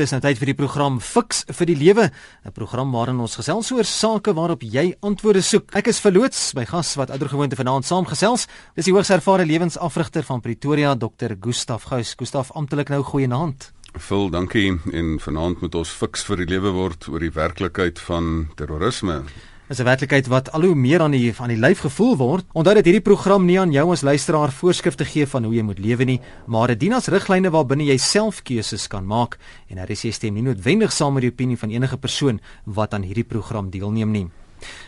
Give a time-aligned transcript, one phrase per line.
[0.00, 3.68] Dis nou tyd vir die program Fix vir die Lewe, 'n program waarin ons gesels
[3.70, 5.76] oor sake waarop jy antwoorde soek.
[5.76, 8.46] Ek is verloots by gas wat oudergewoonte vanaand saamgesels.
[8.74, 11.36] Dis die hoogs ervare lewensafrigter van Pretoria, Dr.
[11.38, 12.14] Gustaf Gous.
[12.16, 13.72] Gustaf, amptelik nou goeienaand.
[13.98, 14.80] Phil, dankie.
[14.90, 19.24] En vanaand moet ons fiks vir die lewe word oor die werklikheid van terrorisme
[19.70, 22.44] is 'n werklikheid wat al hoe meer aan die aan die lyf gevoel word.
[22.52, 25.78] Onthou dat hierdie program nie aan jou as luisteraar voorskrifte gee van hoe jy moet
[25.78, 29.90] lewe nie, maar dit dien as riglyne waarbinne jy self keuses kan maak en daar
[29.90, 33.24] is jy stem nie noodwendig saam met die opinie van enige persoon wat aan hierdie
[33.24, 34.30] program deelneem nie.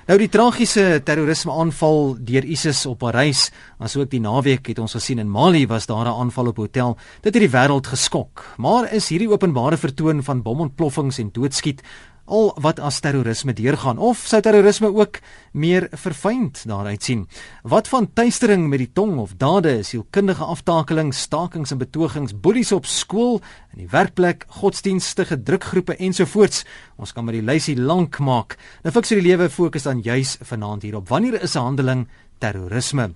[0.07, 5.19] Nou die tragiese terrorisme aanval deur ISIS op Parys, asook die naweek het ons gesien
[5.23, 6.97] in Mali was daar 'n aanval op 'n hotel.
[7.23, 8.45] Dit het die wêreld geskok.
[8.59, 11.83] Maar is hierdie openbare vertoon van bomontploffings en doodskiet
[12.25, 15.19] al wat as terrorisme deurgaan of sou terrorisme ook
[15.53, 17.27] meer verfynd daaruit sien?
[17.63, 22.87] Wat van tuistering met die tong of dade sielkundige aftakeling stakings en betogings boelies op
[22.87, 23.41] skool
[23.73, 26.65] in die werkplek godsdienstige drukgroepe ensovoorts?
[26.97, 28.59] Ons kan maar die lysie lank maak.
[28.83, 31.09] Nou fiks vir die lewe fokus dan juis vanaand hierop.
[31.09, 33.13] Wanneer is 'n handeling terrorisme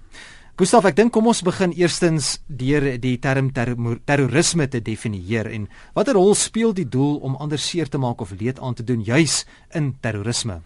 [0.57, 3.75] Gustav, ek dink kom ons begin eerstens deur die term ter
[4.09, 8.33] terrorisme te definieer en watter rol speel die doel om ander seer te maak of
[8.41, 9.43] leed aan te doen juis
[9.77, 10.63] in terrorisme?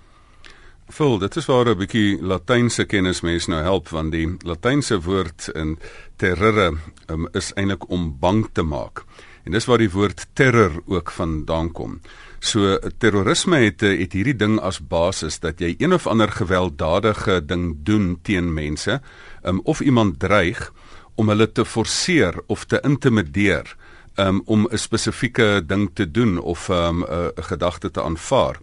[0.94, 5.50] Vol, dit is waar 'n bietjie latynse kennis mens nou help want die latynse woord
[5.54, 5.76] in
[6.16, 9.02] terrore um, is eintlik om bang te maak.
[9.44, 12.00] En dis waar die woord terror ook vandaan kom.
[12.40, 17.76] So terrorisme het het hierdie ding as basis dat jy een of ander gewelddadige ding
[17.82, 19.00] doen teen mense,
[19.42, 20.72] um, of iemand dreig
[21.14, 23.76] om hulle te forceer of te intimideer
[24.16, 27.04] um, om 'n spesifieke ding te doen of 'n um,
[27.36, 28.56] gedagte te aanvaar.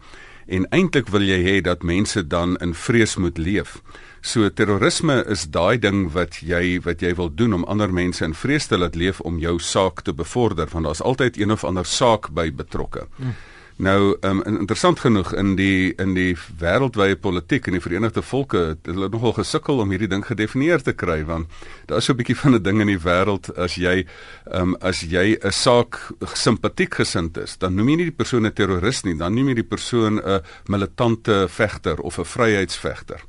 [0.48, 3.82] En eintlik wil jy hê dat mense dan in vrees moet leef.
[4.22, 8.34] So terrorisme is daai ding wat jy wat jy wil doen om ander mense in
[8.34, 11.86] vrees te laat leef om jou saak te bevorder want daar's altyd een of ander
[11.86, 13.08] saak by betrokke.
[13.16, 13.36] Hmm.
[13.78, 18.90] Nou, um, interessant genoeg in die in die wêreldwye politiek in die Verenigde Volke het
[18.90, 21.46] hulle nogal gesukkel om hierdie ding gedefinieer te kry want
[21.86, 24.06] daar is so 'n bietjie van 'n ding in die wêreld as jy
[24.52, 26.00] um, as jy 'n saak
[26.34, 29.56] simpatiek gesind is, dan noem jy nie die persoon 'n terroris nie, dan noem jy
[29.62, 33.22] die persoon 'n militante vegter of 'n vryheidsvegter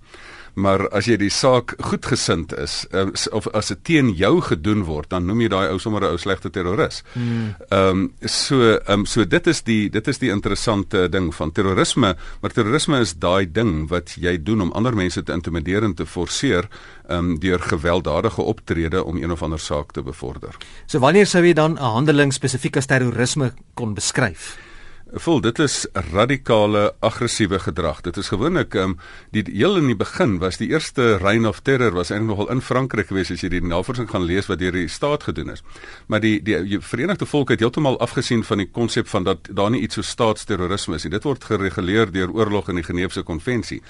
[0.54, 5.10] maar as jy die saak goedgesind is uh, of as dit teen jou gedoen word
[5.10, 7.02] dan noem jy daai ou sommer 'n ou slegte terroris.
[7.12, 7.54] Hmm.
[7.70, 11.52] Ehm um, so ehm um, so dit is die dit is die interessante ding van
[11.52, 15.94] terrorisme, maar terrorisme is daai ding wat jy doen om ander mense te intimideer en
[15.94, 16.68] te forceer
[17.08, 20.56] ehm um, deur gewelddadige optrede om een of ander saak te bevorder.
[20.86, 24.67] So wanneer sou jy dan 'n handeling spesifiek as terrorisme kon beskryf?
[25.08, 28.02] Vol dit is radikale aggressiewe gedrag.
[28.04, 28.98] Dit is gewoonlik um,
[29.32, 32.60] die heel in die begin was die eerste reign of terror was eintlik nogal in
[32.60, 35.64] Frankryk geweest as jy die navorsing gaan lees wat deur die staat gedoen is.
[36.12, 39.80] Maar die die Verenigde Volke het heeltemal afgesien van die konsep van dat daar nie
[39.86, 41.14] iets so staatsterrorisme is nie.
[41.16, 43.80] Dit word gereguleer deur oorlog in die Geneefse konvensie.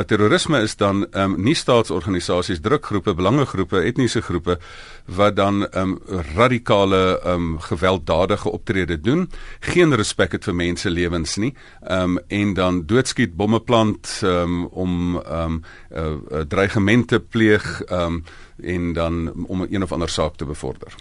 [0.00, 4.54] Maar terrorisme is dan ehm um, nie staatsorganisasies, drukgroepe, belangegroepe, etniese groepe
[5.04, 11.36] wat dan ehm um, radikale ehm um, gewelddadige optrede doen, geen respek het vir menselewens
[11.36, 11.52] nie,
[11.82, 15.60] ehm um, en dan doodskiet, bomme plant um, om ehm um,
[15.92, 18.24] uh, uh, dreigemente pleeg ehm um,
[18.62, 20.96] en dan om een of ander saak te bevorder.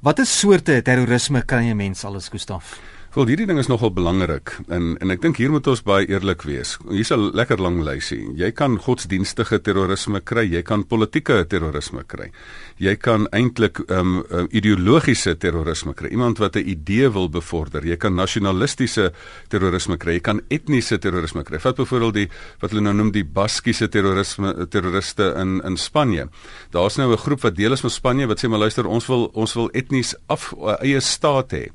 [0.00, 2.78] Watter soorte terrorisme kan jy mens alles Gustaf?
[3.10, 6.44] Wel hierdie ding is nogal belangrik en en ek dink hier moet ons baie eerlik
[6.46, 6.76] wees.
[6.86, 8.30] Hier's 'n lekker lang lysie.
[8.38, 12.30] Jy kan godsdienstige terrorisme kry, jy kan politieke terrorisme kry.
[12.78, 16.08] Jy kan eintlik um, um ideologiese terrorisme kry.
[16.10, 17.84] Iemand wat 'n idee wil bevorder.
[17.84, 19.12] Jy kan nasionalistiese
[19.48, 20.12] terrorisme kry.
[20.12, 21.58] Jy kan etniese terrorisme kry.
[21.58, 22.28] Vat byvoorbeeld die
[22.60, 26.28] wat hulle nou noem die baskiese terrorisme terroriste in in Spanje.
[26.70, 29.30] Daar's nou 'n groep wat deel is van Spanje wat sê maar luister, ons wil
[29.34, 31.70] ons wil etnies af eie staat hê.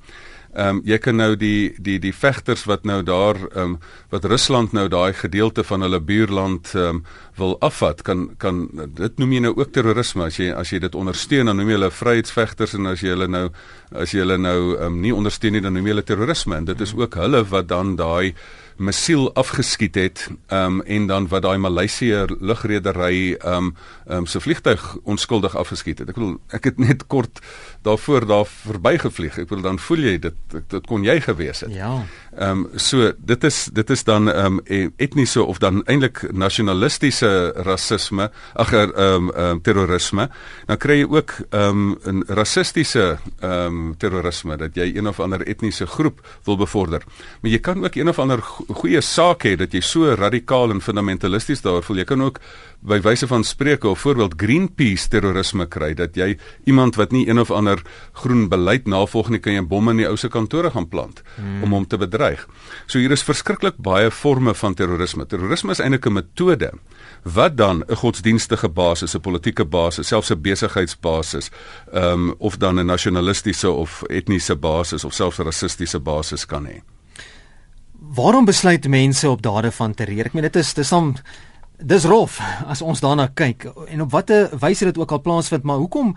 [0.55, 3.79] Ehm um, jy kan nou die die die vegters wat nou daar ehm um,
[4.09, 7.03] wat Rusland nou daai gedeelte van hulle buurland ehm um,
[7.35, 10.95] wil afvat kan kan dit noem jy nou ook terrorisme as jy as jy dit
[10.95, 13.49] ondersteun dan noem jy hulle vryheidsvegters en as jy hulle nou
[13.91, 16.71] as jy hulle nou ehm um, nie ondersteun nie dan noem jy hulle terrorisme en
[16.71, 18.31] dit is ook hulle wat dan daai
[18.77, 23.75] missiel afgeskiet het um, en dan wat daai Maleisië lugredery um
[24.07, 26.09] um se vliegtyg onskuldig afgeskiet het.
[26.09, 27.39] Ek bedoel ek het net kort
[27.85, 29.37] daarvoor daar verbygevlieg.
[29.37, 31.73] Ek bedoel dan voel jy dit dit kon jy gewees het.
[31.75, 31.91] Ja.
[32.47, 38.73] Um so dit is dit is dan um etniese of dan eintlik nasionalistiese rasisme, ag
[38.73, 40.29] um um terrorisme.
[40.65, 45.85] Dan kry jy ook um 'n rassistiese um terrorisme dat jy een of ander etniese
[45.85, 47.03] groep wil bevorder.
[47.41, 50.81] Maar jy kan ook een of ander goeie saak hê dat jy so radikaal en
[50.81, 51.97] fundamentalisties daar voel.
[51.97, 52.39] Jy kan ook
[52.85, 56.35] by wyse van spreuke of voorbeeld Greenpeace terrorisme kry dat jy
[56.69, 57.81] iemand wat nie een of ander
[58.21, 61.63] groen beleid navolg nie kan jy bomme in die ou se kantore gaan plant hmm.
[61.65, 62.45] om hom te bedreig.
[62.85, 65.25] So hier is verskriklik baie forme van terrorisme.
[65.25, 66.71] Terrorisme is eintlik 'n metode
[67.23, 71.49] wat dan 'n godsdienstige basis, 'n politieke basis, selfs 'n besigheidsbasis,
[71.91, 76.65] ehm um, of dan 'n nasionalistiese of etniese basis of selfs 'n rassistiese basis kan
[76.65, 76.81] hê.
[78.15, 80.25] Waarom besluit mense op dade van terreur?
[80.25, 81.15] Ek meen dit is dis dan
[81.79, 85.77] dis rof as ons daarna kyk en op watter wyse dit ook al plaasvind, maar
[85.77, 86.15] hoekom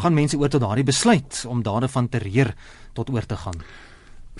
[0.00, 2.54] gaan mense oor tot daardie besluit om dade van terreur
[2.92, 3.62] tot oor te gaan?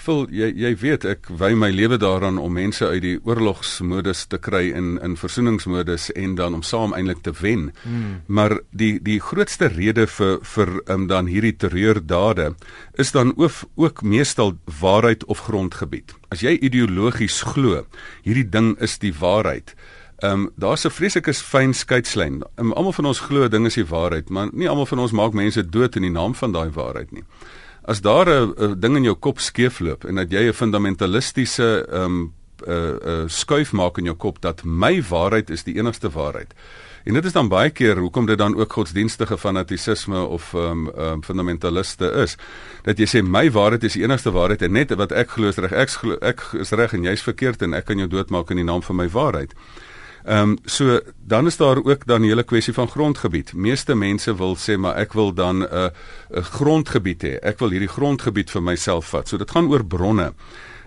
[0.01, 4.39] Vul jy jy weet ek wy my lewe daaraan om mense uit die oorlogsmodus te
[4.41, 7.69] kry in in versoeningsmodus en dan om saam eintlik te wen.
[7.83, 8.23] Hmm.
[8.27, 12.55] Maar die die grootste rede vir vir um, dan hierdie terreurdade
[12.97, 16.15] is dan ook ook meestal waarheid of grondgebied.
[16.31, 17.85] As jy ideologies glo,
[18.25, 19.75] hierdie ding is die waarheid.
[20.21, 22.43] Ehm um, daar's 'n vreeslike fyn skeidslyn.
[22.57, 25.33] Um, almal van ons glo ding is die waarheid, maar nie almal van ons maak
[25.33, 27.25] mense dood in die naam van daai waarheid nie.
[27.83, 32.33] As daar 'n ding in jou kop skeefloop en dat jy 'n fundamentalistiese ehm um,
[32.67, 36.11] 'n uh, 'n uh, skuif maak in jou kop dat my waarheid is die enigste
[36.11, 36.55] waarheid.
[37.05, 40.91] En dit is dan baie keer hoekom dit dan ook godsdienstige fanatisisme of ehm um,
[40.99, 42.37] um, fundamentaliste is.
[42.83, 45.57] Dat jy sê my waarheid is die enigste waarheid en net wat ek glo is
[45.57, 45.73] reg.
[45.73, 48.65] Ek glo ek is reg en jy's verkeerd en ek kan jou doodmaak in die
[48.65, 49.55] naam van my waarheid.
[50.25, 53.55] Ehm um, so dan is daar ook dan 'n hele kwessie van grondgebied.
[53.55, 55.91] Meeste mense wil sê maar ek wil dan 'n uh,
[56.31, 57.39] 'n grondgebied hê.
[57.43, 59.29] Ek wil hierdie grondgebied vir myself vat.
[59.29, 60.33] So dit gaan oor bronne.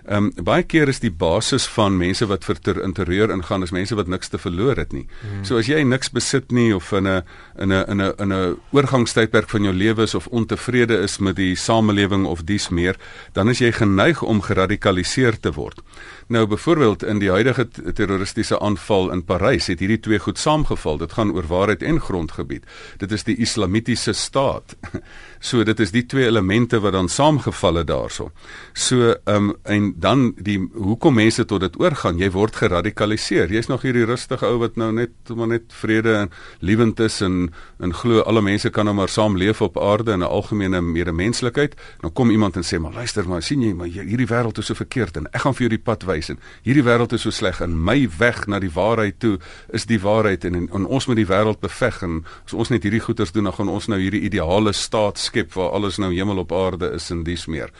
[0.04, 3.70] Ehm um, baie keer is die basis van mense wat vir ter interieur ingaan is
[3.72, 5.06] mense wat niks te verloor het nie.
[5.22, 5.44] Hmm.
[5.48, 7.22] So as jy niks besit nie of in 'n
[7.56, 11.36] in 'n in 'n in 'n oorgangstydperk van jou lewe is of ontevrede is met
[11.36, 12.96] die samelewing of dies meer,
[13.32, 15.80] dan is jy geneig om geradikaliseer te word.
[16.26, 20.96] Nou byvoorbeeld in die huidige terroristiese aanval in Parys het hierdie twee goed saamgeval.
[20.98, 22.64] Dit gaan oor waarheid en grondgebied.
[22.98, 24.76] Dit is die islamitiese staat.
[25.44, 28.30] So dit is die twee elemente wat dan saamgeval het daarso.
[28.72, 33.52] So ehm um, en dan die hoekom mense tot dit oorgaan, jy word geradikaliseer.
[33.52, 36.30] Jy's nog hierdie rustige ou wat nou net maar net vrede en
[36.64, 40.24] liewend is en en glo alle mense kan nou maar saam leef op aarde in
[40.24, 41.76] 'n algemene medemenslikheid.
[42.00, 44.74] Dan kom iemand en sê maar luister maar, sien jy maar hierdie wêreld is so
[44.74, 47.60] verkeerd en ek gaan vir jou die pad wys en hierdie wêreld is so sleg
[47.60, 49.38] en my weg na die waarheid toe
[49.72, 52.82] is die waarheid en, en, en ons moet die wêreld beveg en as ons net
[52.82, 56.38] hierdie goeders doen dan gaan ons nou hierdie ideale staat skep waar alles nou hemel
[56.38, 57.72] op aarde is en dis meer.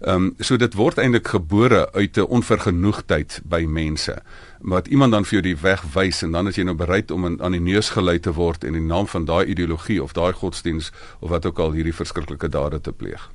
[0.00, 4.22] Ehm um, so dit word eintlik gebore uit 'n onvergenoegdheid by mense.
[4.60, 7.26] Wat iemand dan vir jou die weg wys en dan is jy nou bereid om
[7.26, 10.32] in, aan die neus gelei te word in die naam van daai ideologie of daai
[10.32, 13.30] godsdiens of wat ook al hierdie verskriklike dade te pleeg.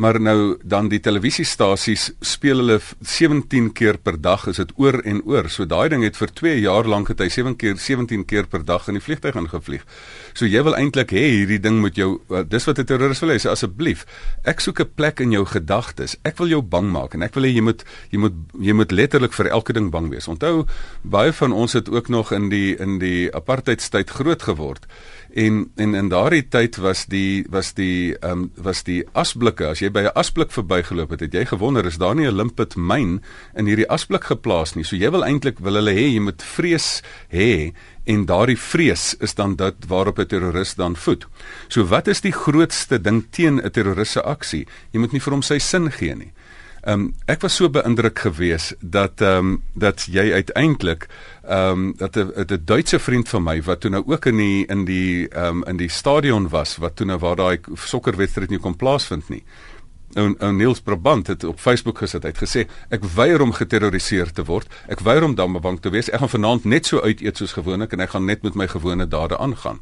[0.00, 5.20] maar nou dan die televisiestasies speel hulle 17 keer per dag is dit oor en
[5.28, 5.50] oor.
[5.52, 8.64] So daai ding het vir 2 jaar lank het hy 7 keer 17 keer per
[8.64, 9.84] dag in die vliegtuig ingevlieg.
[10.32, 12.14] So jy wil eintlik hê hierdie ding moet jou
[12.48, 14.06] dis wat 'n terroris wil hê, sê asseblief.
[14.44, 16.16] Ek soek 'n plek in jou gedagtes.
[16.24, 18.92] Ek wil jou bang maak en ek wil hê jy moet jy moet jy moet
[18.92, 20.28] letterlik vir elke ding bang wees.
[20.28, 20.64] Onthou
[21.02, 24.86] baie van ons het ook nog in die in die apartheidstyd groot geword.
[25.34, 29.78] En en in daardie tyd was die was die ehm um, was die asblikke as
[29.80, 33.22] jy by 'n asblik verbygeloop het, het jy gewonder is daar nie 'n limpet myn
[33.54, 34.84] in hierdie asblik geplaas nie.
[34.84, 37.72] So jy wil eintlik wil hulle hê jy moet vrees hê
[38.04, 41.26] en daardie vrees is dan dit waarop 'n terroris dan voed.
[41.68, 44.66] So wat is die grootste ding teen 'n terroris se aksie?
[44.92, 46.32] Jy moet nie vir hom sy sin gee nie.
[46.80, 51.08] Ehm um, ek was so beïndruk geweest dat ehm um, dat jy uiteindelik
[51.44, 54.66] ehm um, dat 'n 'n Duitse vriend van my wat toe nou ook in die
[54.66, 58.58] in die ehm um, in die stadion was wat toe nou waar daai sokkerwedstryd nie
[58.58, 59.44] kon plaasvind nie.
[60.14, 62.24] Nou nou Niels Brabant het op Facebook gesit.
[62.26, 64.70] Hy het gesê ek weier om geterroriseer te word.
[64.90, 66.10] Ek weier om dan bang te wees.
[66.10, 68.66] Ek gaan vanaand net so uit eet soos gewoonlik en ek gaan net met my
[68.70, 69.78] gewone dade aangaan.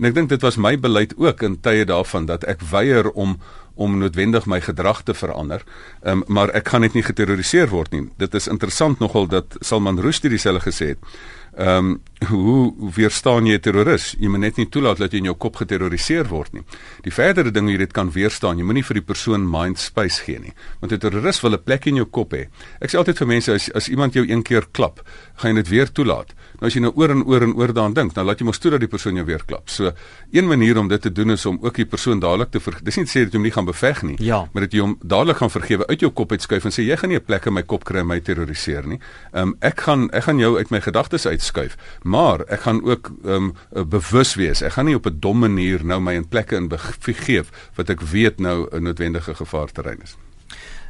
[0.00, 3.38] En ek dink dit was my beleid ook in tye daarvan dat ek weier om
[3.80, 5.62] om noodwendig my gedrag te verander.
[6.04, 8.02] Um, maar ek gaan net nie geterroriseer word nie.
[8.20, 11.14] Dit is interessant nogal dat Salman Rushdie dieselfde gesê het.
[11.56, 14.14] Ehm um, hoe weerstaan jy 'n terroris?
[14.18, 16.62] Jy moet net nie toelaat dat jy in jou kop geterroriseer word nie.
[17.02, 20.22] Die verdere ding hoe jy dit kan weerstaan, jy moenie vir die persoon mind space
[20.22, 20.52] gee nie.
[20.80, 22.48] Want 'n terroris wil 'n plek in jou kop hê.
[22.80, 25.00] Ek sê altyd vir mense as as iemand jou een keer klap,
[25.36, 26.34] gaan jy dit weer toelaat.
[26.60, 28.58] Nou as jy nou oor en oor en oor daaraan dink, dan laat jy mos
[28.58, 29.70] toe dat die persoon jou weer klap.
[29.70, 29.92] So
[30.32, 32.84] een manier om dit te doen is om ook die persoon dadelik te vergeet.
[32.84, 34.48] Dis nie sê dat jy hom nie gaan beveg nie, ja.
[34.52, 37.08] maar dat jy hom dadelik gaan vergewe uit jou kop uitskuif en sê jy gaan
[37.08, 38.98] nie 'n plek in my kop kry om my terroriseer nie.
[39.32, 41.76] Ehm um, ek gaan ek gaan jou uit my gedagtes uitskuif.
[42.10, 44.62] Maar ek gaan ook ehm um, bewus wees.
[44.66, 48.00] Ek gaan nie op 'n dom manier nou my in plekke in begeef wat ek
[48.00, 50.16] weet nou 'n noodwendige gevaarterrein is.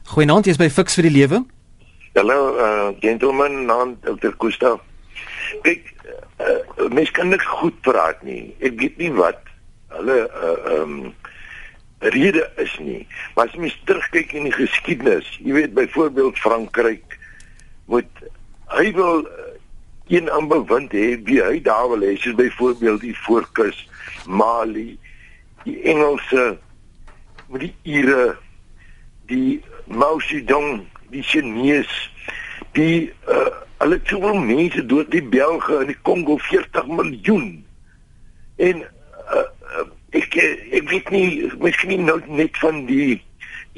[0.04, 1.44] Goeienaand, jy's by Fix vir die Lewe.
[2.14, 4.32] Hallo, uh gentleman, naam Dr.
[4.38, 4.80] Gustav.
[5.62, 5.92] Kyk,
[6.40, 8.54] uh, mens kan niks goed praat nie.
[8.58, 9.44] Ek weet nie wat
[9.88, 11.14] hulle uh um
[11.98, 13.06] rede is nie.
[13.34, 17.18] Maar as mens terugkyk in die geskiedenis, jy weet byvoorbeeld Frankryk
[17.84, 18.24] moet
[18.66, 19.28] hy wil
[20.10, 23.78] een aanbewind hê wie hy daar wil hê, soos byvoorbeeld die Voorkus,
[24.26, 24.98] Mali,
[25.64, 26.58] die Engelse
[27.50, 28.36] met die Ire,
[29.30, 32.10] die Mao Zedong, die Chinese,
[32.78, 33.50] die uh
[33.80, 37.46] hulle het soveel mense dood die Belge in die Kongo 40 miljoen.
[38.60, 39.46] En uh,
[40.16, 43.22] ek ek weet nie miskien nou net van die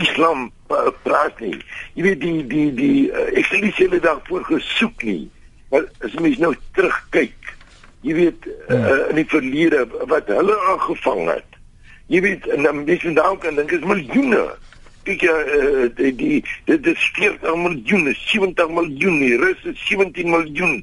[0.02, 1.54] Islam uh, praat nie.
[1.94, 5.28] Jy weet die die die uh, ek sê nie hulle daarvoor gesoek nie.
[5.72, 7.54] Maar as mens nou terugkyk,
[8.04, 11.58] jy weet uh, uh, in die verlede wat hulle aangevang het.
[12.12, 14.44] Jy weet en dan dis en dan kan dink is miljoene
[15.06, 20.76] kyk ja uh, die die dit is 40 miljoen, 70 miljoen, die Russe 17 miljoen,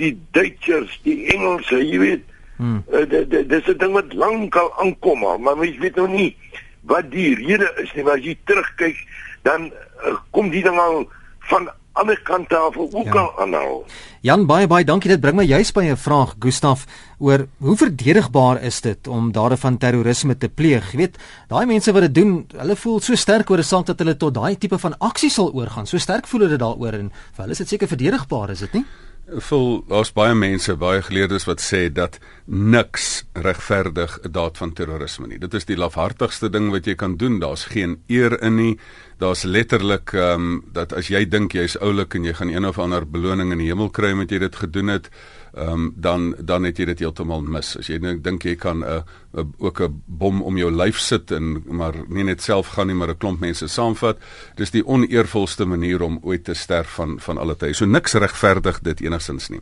[0.00, 2.26] die Duitsers, die Engelse, jy weet.
[2.58, 2.82] Hmm.
[2.92, 6.36] Uh, dit is 'n ding wat lankal aankom, maar mens weet nou nie
[6.84, 8.98] wat die rede is nie, maar as jy terugkyk,
[9.42, 9.72] dan
[10.04, 11.08] uh, kom die ding al
[11.48, 13.20] van ander kante af ook ja.
[13.20, 13.84] al aanhou.
[14.24, 16.86] Jan baie baie dankie dit bring my juist by 'n vraag Gustaf
[17.18, 20.92] oor hoe verdedigbaar is dit om dade van terrorisme te pleeg?
[20.92, 23.98] Jy weet, daai mense wat dit doen, hulle voel so sterk oor 'n saak dat
[23.98, 25.86] hulle tot daai tipe van aksie sal oorgaan.
[25.86, 28.84] So sterk voel hulle daaroor en vir hulle is dit seker verdedigbaar, is dit nie?
[29.24, 35.26] Vol daar's baie mense, baie geleerdes wat sê dat niks regverdig 'n daad van terrorisme
[35.26, 35.38] nie.
[35.38, 37.40] Dit is die lafhartigste ding wat jy kan doen.
[37.40, 38.78] Daar's geen eer in nie.
[39.18, 42.78] Daar's letterlik ehm um, dat as jy dink jy's oulik en jy gaan een of
[42.78, 45.10] ander beloning in die hemel kry omdat jy dit gedoen het,
[45.54, 47.76] ehm um, dan dan het jy dit heeltemal mis.
[47.78, 49.02] As jy dink jy kan 'n uh,
[49.38, 52.96] uh, ook 'n bom om jou lyf sit en maar nie net self gaan nie,
[52.96, 54.18] maar 'n klomp mense saamvat,
[54.56, 57.74] dis die oneervolste manier om ooit te sterf van van alle tye.
[57.74, 59.60] So niks regverdig dit enigsins nie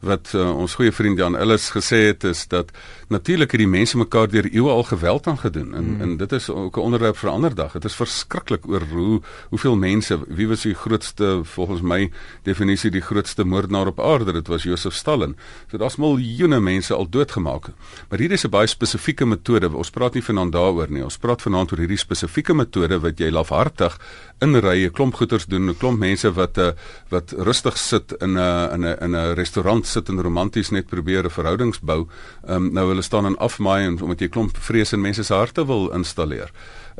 [0.00, 2.70] wat uh, ons goeie vriend Jan Ellis gesê het is dat
[3.12, 6.00] natuurlik het die mense mekaar deur eeue al geweld aangedoen en mm.
[6.00, 7.72] en dit is ook 'n onderwerp vir 'n ander dag.
[7.72, 12.10] Dit is verskriklik oor hoe hoeveel mense wie was die grootste volgens my
[12.42, 14.32] definisie die grootste moordenaar op aarde?
[14.32, 15.36] Dit was Josef Stalin.
[15.70, 17.66] So daar's miljoene mense al doodgemaak.
[18.08, 19.76] Maar hier is 'n baie spesifieke metode.
[19.76, 21.04] Ons praat nie vanaand daaroor nie.
[21.04, 23.98] Ons praat vanaand oor hierdie spesifieke metode wat jy lafhartig
[24.40, 26.72] in rye klomp goeters doen, 'n klomp mense wat 'n uh,
[27.08, 31.24] wat rustig sit in 'n in 'n in 'n restaurant sit en romanties net probeer
[31.24, 32.06] 'n verhoudings bou.
[32.48, 35.66] Um, nou hulle staan in afmaai en omdat jy klomp vrees in mense se harte
[35.66, 36.50] wil installeer.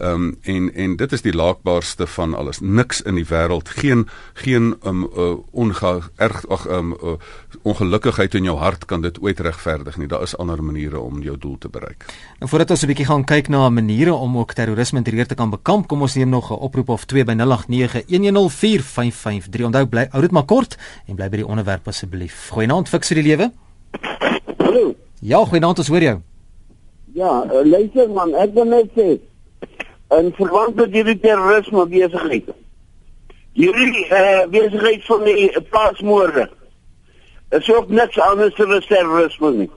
[0.01, 2.61] Ehm um, en en dit is die laakbaarste van alles.
[2.61, 7.13] Niks in die wêreld, geen geen um uh, onge erg ag um uh,
[7.63, 10.09] ongelukkigheid in jou hart kan dit ooit regverdig nie.
[10.09, 12.05] Daar is ander maniere om jou doel te bereik.
[12.39, 15.51] Nou voordat ons 'n bietjie gaan kyk na maniere om ook terrorisme interieur te kan
[15.51, 19.65] bekamp, kom ons neem nog 'n oproep of 2 by 0891104553.
[19.65, 22.49] Onthou bly hou dit maar kort en bly by die onderwerp asseblief.
[22.49, 23.53] Goeienaand, fiks vir die lewe.
[24.57, 24.95] Hallo.
[25.21, 26.21] Ja, goeienaand, ons hoor jou.
[27.13, 29.21] Ja, uh, luister man, ek wil net sê
[30.19, 32.49] in verband met hierdie terrorisme besigheid.
[33.59, 36.49] Hierdie uh, besigheid van die plaasmoorde
[37.51, 39.71] is ook niks anders as terrorisme nie.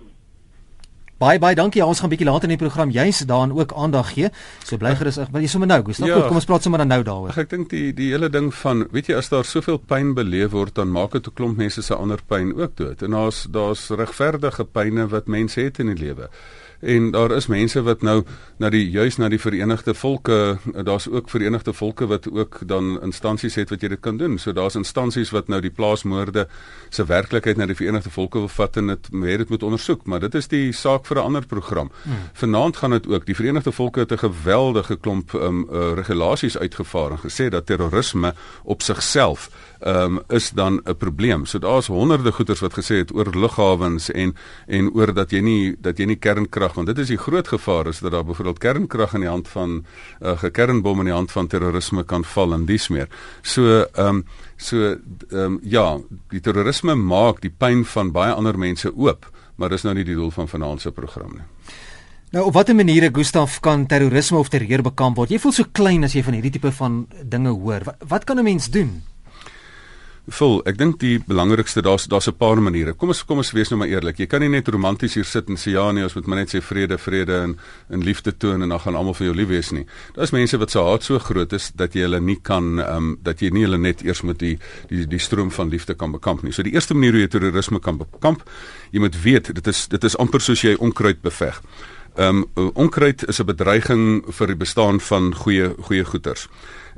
[1.24, 1.80] Baie baie dankie.
[1.80, 4.32] Ja, ons gaan bietjie later in die program juis daaraan ook aandag gee.
[4.66, 6.10] So bly gerus, ek wil jy sommer nou, Gustav.
[6.10, 7.38] Ja, kom ons praat sommer dan nou daaroor.
[7.40, 10.75] Ek dink die die hele ding van, weet jy, as daar soveel pyn beleef word,
[10.75, 13.02] dan maak dit 'n klomp mense se ander pyn ook dood.
[13.02, 16.30] En daar's daar's regverdige pyne wat mense het in die lewe
[16.84, 18.24] en daar is mense wat nou
[18.58, 23.56] na die juis na die Verenigde Volke daar's ook Verenigde Volke wat ook dan instansies
[23.56, 24.38] het wat jy dit kan doen.
[24.40, 26.48] So daar's instansies wat nou die plaasmoorde
[26.90, 30.20] se werklikheid na die Verenigde Volke wil vat en dit meer dit moet ondersoek, maar
[30.20, 31.92] dit is die saak vir 'n ander program.
[32.04, 32.30] Hmm.
[32.34, 37.24] Vanaand gaan dit ook die Verenigde Volke het 'n geweldige klomp um, uh, regulasies uitgevaardig
[37.24, 39.50] en gesê dat terrorisme op sigself
[39.86, 41.46] um, is dan 'n probleem.
[41.46, 44.36] So daar's honderde goeters wat gesê het oor lughawens en
[44.68, 47.88] en oor dat jy nie dat jy nie kernkrag want dit is die groot gevaar
[47.88, 49.86] is dat daar byvoorbeeld kernkrag in die hand van 'n
[50.22, 53.08] uh, gekernbom in die hand van terrorisme kan val en dis meer.
[53.42, 54.25] So ehm um,
[54.56, 55.00] so ehm
[55.30, 56.00] um, ja,
[56.30, 60.16] die terrorisme maak die pyn van baie ander mense oop, maar dis nou nie die
[60.16, 61.46] doel van vanaand se program nie.
[62.32, 65.30] Nou op watter maniere Gustaf kan terrorisme of terreur bekamp word?
[65.30, 67.84] Jy voel so klein as jy van hierdie tipe van dinge hoor.
[67.84, 69.12] Wat, wat kan 'n mens doen?
[70.32, 72.94] Vol, ek dink die belangrikste daar's daar's 'n paar maniere.
[72.94, 74.18] Kom ons kom ons wees nou maar eerlik.
[74.20, 76.50] Jy kan nie net romanties hier sit en sê ja nee, ons moet maar net
[76.50, 79.72] sê vrede, vrede en en liefde toon en dan gaan almal vir jou lief wees
[79.72, 79.86] nie.
[80.15, 83.18] Daar's mense wat se haat so groot is dat jy hulle nie kan ehm um,
[83.22, 86.42] dat jy nie hulle net eers met die die die stroom van liefde kan bekamp
[86.44, 86.53] nie.
[86.53, 88.50] So die eerste manier hoe jy terrorisme kan bekamp,
[88.92, 91.62] jy moet weet dit is dit is amper soos jy onkruid beveg.
[92.15, 96.48] Ehm um, onkruid is 'n bedreiging vir die bestaan van goeie goeie goeders.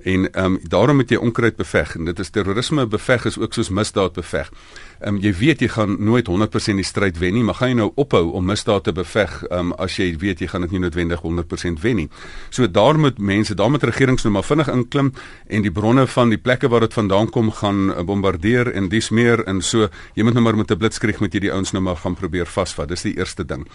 [0.05, 3.53] En ehm um, daarom moet jy onkruid beveg en dit is terrorisme beveg is ook
[3.53, 4.51] soos misdaad beveg.
[4.99, 7.77] Ehm um, jy weet jy gaan nooit 100% die stryd wen nie, maar gaan jy
[7.79, 10.83] nou ophou om misdaad te beveg ehm um, as jy weet jy gaan dit nie
[10.85, 12.07] noodwendig 100% wen nie.
[12.49, 15.13] So daar moet mense, daar moet regerings nou maar vinnig inklim
[15.47, 19.09] en die bronne van die plekke waar dit vandaan kom gaan uh, bombardeer en dis
[19.09, 21.83] meer en so jy moet nou maar met 'n blitskrieg met jy die ouens nou
[21.83, 22.89] maar gaan probeer vasvat.
[22.89, 23.65] Dis die eerste ding.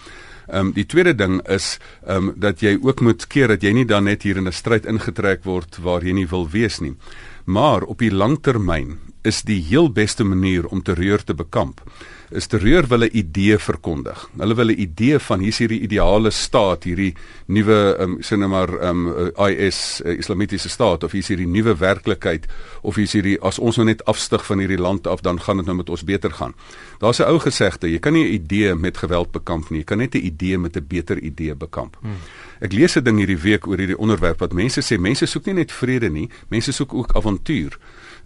[0.47, 3.73] Ehm um, die tweede ding is ehm um, dat jy ook moet keer dat jy
[3.73, 6.95] nie dan net hier in 'n stryd ingetrek word waar jy nie wil wees nie.
[7.45, 11.81] Maar op die langtermyn is die heel beste manier om terreur te bekamp
[12.31, 14.29] is terreur wil 'n idee verkondig.
[14.37, 17.13] Hulle wil 'n idee van hier's hierdie ideale staat, hierdie
[17.45, 22.45] nuwe um, sê nou maar um, IS uh, Islamitiese staat of hier's hierdie nuwe werklikheid
[22.81, 25.65] of hier's hierdie as ons nou net afstyg van hierdie land af dan gaan dit
[25.65, 26.53] nou met ons beter gaan.
[26.99, 29.97] Daar's 'n ou gesegde, jy kan nie 'n idee met geweld bekamp nie, jy kan
[29.97, 31.97] net 'n idee met 'n beter idee bekamp.
[32.01, 32.17] Hmm.
[32.59, 35.53] Ek lees 'n ding hierdie week oor hierdie onderwerp wat mense sê mense soek nie
[35.53, 37.77] net vrede nie, mense soek ook avontuur.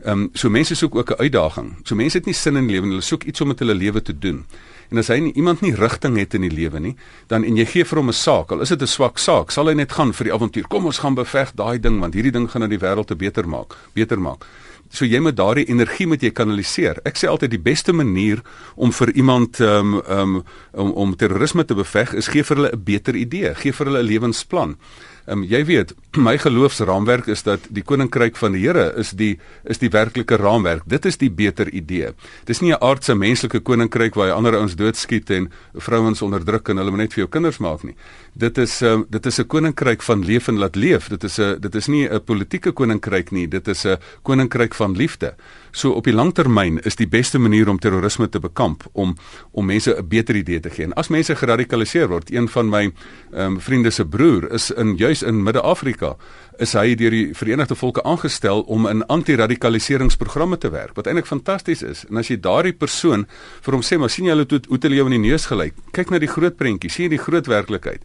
[0.03, 1.75] Ehm um, so mense soek ook 'n uitdaging.
[1.84, 4.01] So mense het nie sin in lewe nie, hulle soek iets om met hulle lewe
[4.01, 4.45] te doen.
[4.91, 6.95] En as hy nie, iemand nie rigting het in die lewe nie,
[7.27, 9.67] dan en jy gee vir hom 'n saak, al is dit 'n swak saak, sal
[9.67, 10.67] hy net gaan vir die avontuur.
[10.67, 13.47] Kom ons gaan beveg daai ding want hierdie ding gaan nou die wêreld te beter
[13.47, 14.45] maak, beter maak.
[14.89, 16.99] So jy moet daardie energie moet jy kanaliseer.
[17.05, 18.41] Ek sê altyd die beste manier
[18.75, 22.84] om vir iemand um, um, om om terrorisme te beveg is gee vir hulle 'n
[22.84, 24.77] beter idee, gee vir hulle 'n lewensplan.
[25.25, 25.93] Ehm um, jy weet,
[26.27, 30.85] my geloofsraamwerk is dat die koninkryk van die Here is die is die werklike raamwerk.
[30.85, 32.13] Dit is die beter idee.
[32.45, 36.77] Dis nie 'n aardse menslike koninkryk waar jy ander ouens doodskiet en vrouens onderdruk en
[36.77, 37.95] hulle net vir jou kinders maak nie.
[38.36, 41.08] Dit is um, dit is 'n koninkryk van leef en laat leef.
[41.08, 43.48] Dit is 'n dit is nie 'n politieke koninkryk nie.
[43.48, 45.36] Dit is 'n koninkryk van liefde.
[45.71, 49.15] So op die langtermyn is die beste manier om terrorisme te bekamp om
[49.52, 50.86] om mense 'n beter idee te gee.
[50.86, 52.91] En as mense geradikaliseer word, een van my
[53.32, 56.15] ehm um, vriende se broer is in juis in Midde-Afrika
[56.60, 61.84] is hy deur die Verenigde Volke aangestel om in anti-radikaliseringsprogramme te werk wat eintlik fantasties
[61.84, 62.06] is.
[62.10, 63.26] En as jy daardie persoon
[63.62, 65.74] vir hom sê maar sien jy hulle toe hoe hulle jou in die neus gelyk.
[65.91, 68.02] Kyk na die groot prentjie, sien jy die groot werklikheid.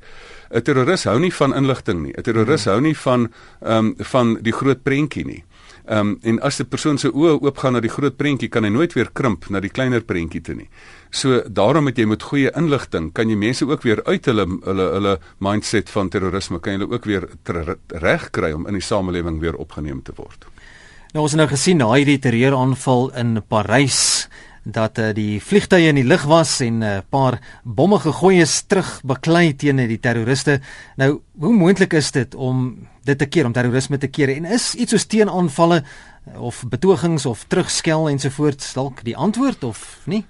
[0.50, 2.12] 'n Terroris hou nie van inligting nie.
[2.16, 5.44] 'n Terroris hou nie van ehm um, van die groot prentjie nie.
[5.86, 8.70] Ehm um, en as 'n persoon se oë oopgaan na die groot prentjie, kan hy
[8.70, 10.68] nooit weer krimp na die kleiner prentjie toe nie.
[11.10, 14.92] So daarom moet jy met goeie inligting kan jy mense ook weer uit hulle hulle
[14.92, 17.28] hulle mindset van terrorisme kan jy hulle ook weer
[17.86, 20.46] reg kry om in die samelewing weer opgeneem te word.
[21.12, 24.28] Nou ons het nou gesien na hierdie terreuraanval in Parys
[24.62, 28.62] dat uh, die vliegtye in die lug was en 'n uh, paar bomme gegooi is
[28.62, 30.60] terug beklei teen die terroriste.
[30.96, 34.74] Nou, hoe moontlik is dit om dit te keer om terrorisme te keer en is
[34.74, 35.82] iets soos teenaanvalle
[36.36, 40.24] of betogings of terugskel ensovoorts dalk die antwoord of nie?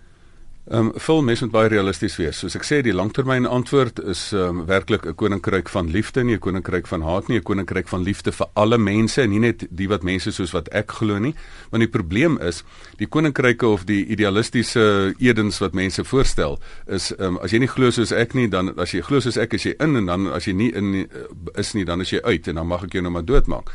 [0.71, 2.39] Ehm um, vol mense moet baie realisties wees.
[2.39, 6.37] Soos ek sê, die langtermyn antwoord is ehm um, werklik 'n koninkryk van liefde, nie
[6.37, 9.89] 'n koninkryk van haat nie, 'n koninkryk van liefde vir alle mense, nie net die
[9.89, 11.35] wat mense soos wat ek glo nie.
[11.71, 12.63] Want die probleem is,
[12.99, 17.75] die koninkryke of die idealistiese edens wat mense voorstel, is ehm um, as jy nie
[17.75, 20.33] glo soos ek nie, dan as jy glo soos ek, is jy in en dan
[20.33, 21.07] as jy nie in nie,
[21.55, 23.71] is nie, dan is jy uit en dan mag ek jou nou maar doodmaak.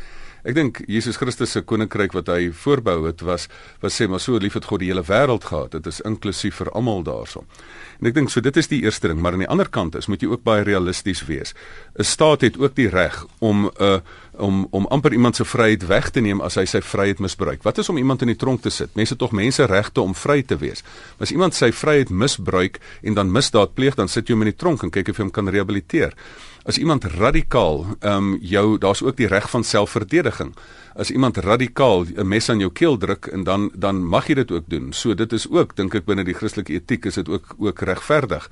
[0.46, 3.48] Ek dink Jesus Christus se koninkryk wat hy voorbou het was
[3.82, 5.72] was sê maar so lief het God die hele wêreld gehad.
[5.74, 7.42] Dit is inklusief vir almal daarso.
[7.98, 10.06] En ek dink so dit is die eerste ding, maar aan die ander kant is
[10.06, 11.54] moet jy ook baie realisties wees.
[11.98, 13.98] 'n Staat het ook die reg om 'n uh,
[14.38, 17.62] om om amper iemand se vryheid weg te neem as hy sy vryheid misbruik.
[17.62, 18.94] Wat is om iemand in die tronk te sit?
[18.94, 20.82] Mense tog mense regte om vry te wees.
[21.18, 24.52] Maar as iemand sy vryheid misbruik en dan misdaad pleeg, dan sit jy hom in
[24.52, 26.14] die tronk en kyk of jy hom kan rehabiliteer.
[26.66, 30.54] As iemand radikaal ehm um, jou daar's ook die reg van selfverdediging.
[30.94, 34.50] As iemand radikaal 'n mes aan jou keel druk en dan dan mag jy dit
[34.50, 34.92] ook doen.
[34.92, 38.50] So dit is ook dink ek binne die Christelike etiek is dit ook ook regverdig.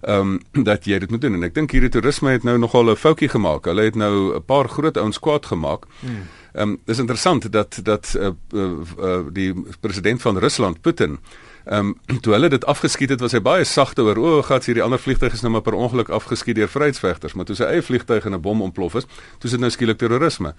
[0.00, 2.90] Ehm um, dat jy dit moet doen en ek dink hierdie toerisme het nou nogal
[2.90, 3.64] 'n foutjie gemaak.
[3.64, 5.86] Hulle het nou 'n paar groot ouens kwaad gemaak.
[6.00, 6.28] Hmm.
[6.52, 11.18] Ehm um, dis interessant dat dat uh, uh, uh, die president van Rusland Putin
[11.64, 14.82] Ehm um, toe hulle dit afgeskiet het, was hy baie sagte oor o, gats hierdie
[14.84, 18.26] ander vliegtuig is nou maar per ongeluk afgeskiet deur vryheidsvegters, maar toe sy eie vliegtuig
[18.28, 19.06] in 'n bom ontplof is,
[19.38, 20.54] toe is dit nou skielik terrorisme.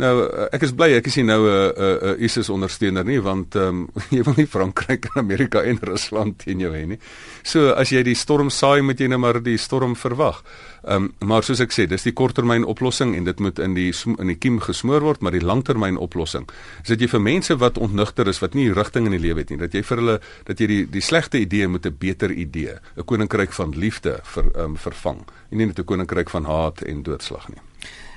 [0.00, 2.48] Nou eh, ek is bly ek is nie nou 'n uh, 'n uh, uh, ISIS
[2.48, 6.72] ondersteuner nie want ehm um, jy wil nie Frankryk en Amerika en Rusland teen jou
[6.72, 6.98] hê nie.
[7.42, 10.42] So as jy die storm saai moet jy nou maar die storm verwag.
[10.84, 13.92] Ehm um, maar soos ek sê, dis die korttermyn oplossing en dit moet in die
[14.18, 16.48] in die kiem gesmoor word, maar die langtermyn oplossing
[16.82, 19.50] is dat jy vir mense wat ontnugter is, wat nie rigting in die lewe het
[19.50, 22.80] nie, dat jy vir hulle dat jy die die slegte idee met 'n beter idee,
[22.96, 26.82] 'n koninkryk van liefde vir ehm um, vervang en nie net 'n koninkryk van haat
[26.82, 27.69] en doodslag nie.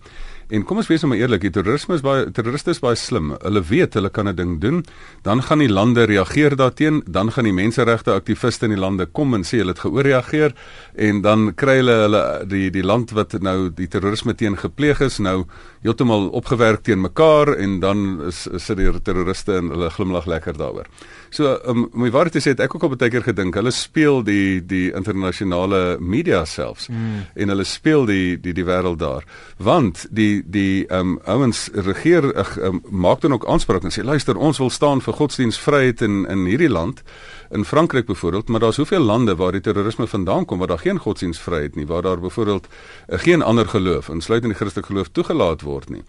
[0.54, 3.32] En kom ons wees nou maar eerlik, die terrorisme is baie terroriste is baie slim.
[3.42, 4.84] Hulle weet hulle kan 'n ding doen,
[5.24, 9.34] dan gaan die lande reageer daarteenoor, dan gaan die menseregte aktiviste in die lande kom
[9.34, 10.54] en sê hulle het geoorreageer
[10.96, 15.18] en dan kry hulle hulle die die land wat nou die terrorisme teen gepleeg is,
[15.20, 15.46] nou
[15.82, 20.86] heeltemal opgewerk teen mekaar en dan is sit die terroriste en hulle glimlag lekker daaroor.
[21.36, 23.74] So um, om my waarheid te sê, het ek ook al baie keer gedink hulle
[23.76, 27.26] speel die die internasionale media selfs mm.
[27.36, 29.28] en hulle speel die die die wêreld daar.
[29.58, 34.06] Want die die ehm um, ouens regeer ag um, maak dan ook aanspraak en sê
[34.08, 37.04] luister ons wil staan vir godsdienstvryheid in in hierdie land
[37.52, 41.00] in Frankryk byvoorbeeld maar daar's hoeveel lande waar die terrorisme vandaan kom waar daar geen
[41.00, 45.90] godsdienstvryheid nie waar daar byvoorbeeld uh, geen ander geloof insluitend die Christelike geloof toegelaat word
[45.90, 46.04] nie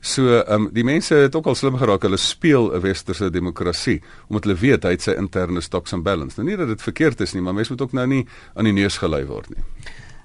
[0.00, 4.02] So ehm um, die mense het ook al slim geraak hulle speel 'n westerse demokrasie
[4.28, 6.36] omdat hulle weet hy het sy interne stocks and balance.
[6.36, 8.72] Nou nie dat dit verkeerd is nie, maar mense moet ook nou nie aan die
[8.72, 9.64] neus gelei word nie.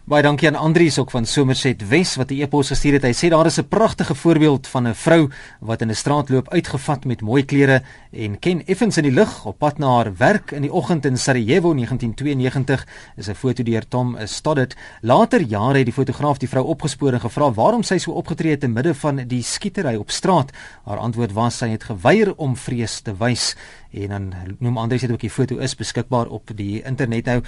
[0.06, 3.04] Baie dankie aan Andrius ook van Somerset Wes wat 'n e-pos gestuur het.
[3.04, 6.50] Hy sê daar is 'n pragtige voorbeeld van 'n vrou wat in 'n straat loop
[6.50, 10.52] uitgevat met mooi klere en ken effens in die lig op pad na haar werk
[10.52, 12.88] in die oggend in Sarajevo 1992
[13.18, 14.76] is 'n foto deur Tom Stoddard.
[15.02, 18.60] Later jare het die fotograaf die vrou opgespoor en gevra waarom sy so opgetree het
[18.60, 20.52] te midde van die skietery op straat.
[20.84, 23.56] Haar antwoord was sy het geweier om vrees te wys
[23.92, 27.42] en dan noem Andrius dit ook die foto is beskikbaar op die internet nou.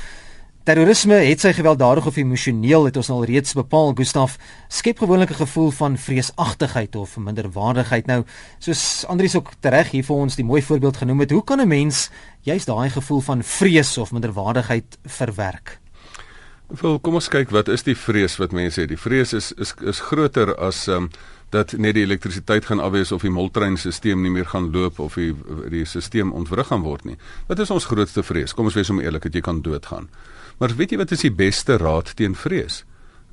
[0.68, 4.34] Terrorisme het sy gewelddadig of emosioneel het ons al reeds bepaal Gustaf
[4.68, 8.26] skep gewoonlik 'n gevoel van vreesagtigheid of minderwaardigheid nou
[8.60, 11.68] soos Andrius ook tereg hier vir ons die mooi voorbeeld genoem het hoe kan 'n
[11.68, 12.10] mens
[12.42, 15.80] juist daai gevoel van vrees of minderwaardigheid verwerk
[16.68, 19.74] Wel kom ons kyk wat is die vrees wat mense het die vrees is is
[19.82, 21.10] is groter as um,
[21.50, 25.32] dat net die elektrisiteit gaan afwees of die moltreinstelsel nie meer gaan loop of die
[25.72, 27.16] die stelsel ontwrig gaan word nie.
[27.48, 28.54] Wat is ons grootste vrees?
[28.54, 30.10] Kom ons wees om eerlik dat jy kan doodgaan.
[30.58, 32.84] Maar weet jy wat is die beste raad teen vrees?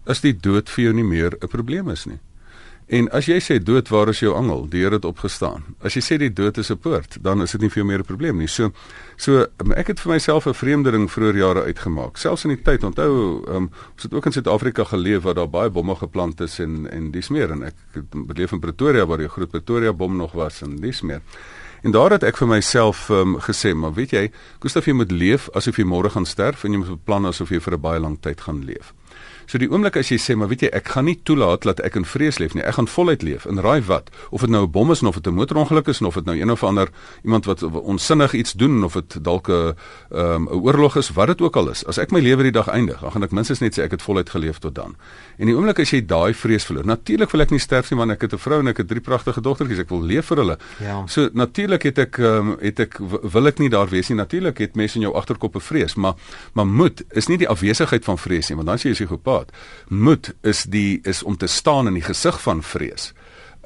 [0.06, 2.20] Is die dood vir jou nie meer 'n probleem is nie.
[2.92, 4.66] En as jy sê dood, waar is jou angel?
[4.68, 5.62] Die Here het opgestaan.
[5.80, 8.00] As jy sê die dood is 'n poort, dan is dit nie vir jou meer
[8.00, 8.46] 'n probleem nie.
[8.46, 8.72] So
[9.16, 12.16] so ek het vir myself 'n vreemdeling vroeër jare uitgemaak.
[12.16, 15.70] Selfs in die tyd, onthou, um, ons het ook in Suid-Afrika geleef waar daar baie
[15.70, 19.28] bomme geplant is en en dis meer en ek het beleef in Pretoria waar die
[19.28, 21.22] groot Pretoria bom nog was en dis meer.
[21.85, 24.23] En daar het ek vir myself um, gesê, maar weet jy,
[24.64, 27.61] Gustaf jy moet leef asof jy môre gaan sterf en jy moet beplan asof jy
[27.61, 28.94] vir 'n baie lang tyd gaan leef.
[29.46, 31.96] So die oomblik as jy sê, maar weet jy, ek gaan nie toelaat dat ek
[31.96, 32.62] in vrees leef nie.
[32.62, 35.26] Ek gaan voluit leef in raai wat, of dit nou 'n bom is of dit
[35.26, 36.88] 'n motorongeluk is of dit nou een of ander
[37.24, 39.74] iemand wat onsinnig iets doen of dit dalk 'n ehm,
[40.11, 41.85] 'n um, oorlog is, wat dit ook al is.
[41.87, 44.02] As ek my lewe die dag eindig, dan gaan ek minstens net sê ek het
[44.02, 44.96] voluit geleef tot dan.
[45.38, 46.85] En die oomblik as jy daai vrees verloor.
[46.85, 49.00] Natuurlik wil ek nie sterf nie, want ek het 'n vrou en ek het drie
[49.00, 49.78] pragtige dogtertjies.
[49.78, 50.59] Ek wil leef vir hulle.
[50.80, 51.07] Ja.
[51.07, 54.16] So natuurlik het ek um, het ek wil ek nie daar wees nie.
[54.16, 56.14] Natuurlik het mense in jou agterkop 'n vrees, maar
[56.52, 59.53] maar moed is nie die afwesigheid van vrees nie, want dan sê jy psigopaat.
[59.88, 63.12] Moed is die is om te staan in die gesig van vrees.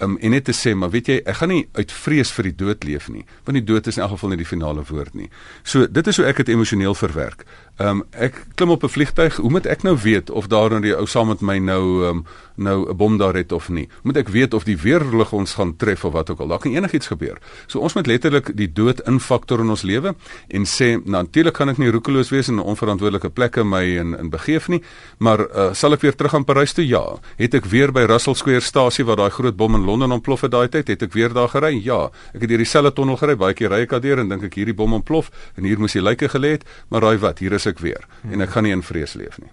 [0.00, 2.54] Um, en net te sê maar weet jy ek gaan nie uit vrees vir die
[2.54, 5.26] dood leef nie want die dood is in elk geval nie die finale woord nie.
[5.64, 7.42] So dit is hoe ek dit emosioneel verwerk.
[7.78, 9.36] Ehm um, ek klim op 'n vliegtyg.
[9.36, 12.16] Hoe moet ek nou weet of daar nou die ou saam met my nou ehm
[12.16, 13.88] um, nou 'n bom daar het of nie?
[14.02, 16.48] Moet ek weet of die weerlig ons gaan tref of wat ook al?
[16.48, 17.38] Daar kan enigiets gebeur.
[17.66, 20.14] So ons moet letterlik die dood infaktor in ons lewe
[20.48, 24.68] en sê natuurlik gaan ek nie roekeloos wees in onverantwoordelike plekke my in in begeef
[24.68, 24.82] nie,
[25.18, 26.86] maar uh, sal ek weer terug aan Parys toe?
[26.86, 27.16] Ja.
[27.36, 30.50] Het ek weer by Russell Square stasie waar daai groot bom in Londen ontplof het
[30.50, 30.88] daai tyd?
[30.88, 31.80] Het ek weer daar gery?
[31.84, 32.10] Ja.
[32.34, 34.74] Ek het deur dieselfde tonnel gery, baie keer ry ek daardeur en dink ek hierdie
[34.74, 37.38] bom ontplof en hier moes die lyke gelê het, maar raai wat?
[37.38, 38.32] Hier is ek weer hmm.
[38.32, 39.50] en ek gaan nie in vrees leef nie.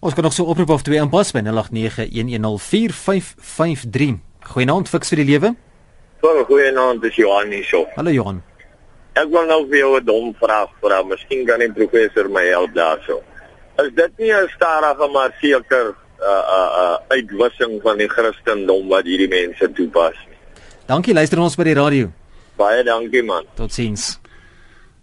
[0.00, 1.50] Ons kan nog so oproep of twee aanpas by 0891104553.
[4.46, 5.54] Goeienaand fiks vir die lewe.
[6.20, 7.86] Goeienaand, dis Johan hier so.
[7.96, 8.42] Hallo Johan.
[9.16, 12.74] Ek wil nou vir jou 'n dom vraag vra, miskien kan die professor my help
[12.74, 13.22] daarso.
[13.78, 19.04] Is dit nie 'n stadige maar seker uh, uh, uh, uitwissing van die Christendom wat
[19.04, 20.36] hierdie mense toepas nie?
[20.86, 22.10] Dankie, luister ons by die radio.
[22.56, 23.44] Baie dankie man.
[23.54, 24.20] Totsiens.